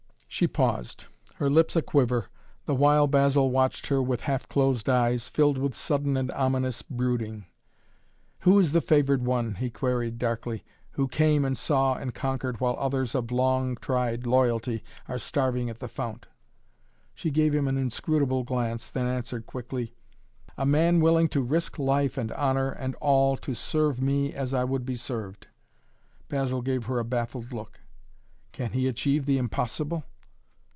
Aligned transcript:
She 0.33 0.47
paused, 0.47 1.07
her 1.35 1.49
lips 1.49 1.75
a 1.75 1.81
quiver, 1.81 2.29
the 2.63 2.73
while 2.73 3.05
Basil 3.05 3.51
watched 3.51 3.87
her 3.87 4.01
with 4.01 4.21
half 4.21 4.47
closed 4.47 4.87
eyes, 4.87 5.27
filled 5.27 5.57
with 5.57 5.75
sudden 5.75 6.15
and 6.15 6.31
ominous 6.31 6.81
brooding. 6.81 7.47
"Who 8.39 8.57
is 8.57 8.71
the 8.71 8.79
favored 8.79 9.25
one?" 9.25 9.55
he 9.55 9.69
queried 9.69 10.17
darkly, 10.17 10.63
"who 10.91 11.09
came 11.09 11.43
and 11.43 11.57
saw 11.57 11.95
and 11.95 12.15
conquered, 12.15 12.61
while 12.61 12.77
others 12.79 13.13
of 13.13 13.29
long 13.29 13.75
tried 13.75 14.25
loyalty 14.25 14.85
are 15.09 15.17
starving 15.17 15.69
at 15.69 15.79
the 15.79 15.89
fount?" 15.89 16.27
She 17.13 17.29
gave 17.29 17.53
him 17.53 17.67
an 17.67 17.77
inscrutable 17.77 18.43
glance, 18.43 18.89
then 18.89 19.07
answered 19.07 19.45
quickly: 19.45 19.93
"A 20.57 20.65
man 20.65 21.01
willing 21.01 21.27
to 21.27 21.41
risk 21.41 21.77
life 21.77 22.17
and 22.17 22.31
honor 22.31 22.71
and 22.71 22.95
all 22.95 23.35
to 23.35 23.53
serve 23.53 24.01
me 24.01 24.33
as 24.33 24.53
I 24.53 24.63
would 24.63 24.85
be 24.85 24.95
served." 24.95 25.47
Basil 26.29 26.61
gave 26.61 26.85
her 26.85 26.99
a 26.99 27.05
baffled 27.05 27.51
look. 27.51 27.81
"Can 28.53 28.71
he 28.71 28.87
achieve 28.87 29.25
the 29.25 29.37
impossible?" 29.37 30.05